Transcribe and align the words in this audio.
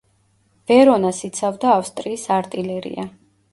ვერონას 0.71 1.19
იცავდა 1.29 1.71
ავსტრიის 1.75 2.27
არტილერია. 2.39 3.09